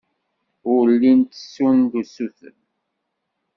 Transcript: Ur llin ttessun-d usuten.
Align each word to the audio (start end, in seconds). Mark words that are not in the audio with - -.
Ur 0.73 0.85
llin 0.99 1.19
ttessun-d 1.23 1.93
usuten. 2.01 2.57